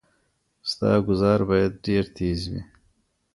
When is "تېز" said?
2.15-2.41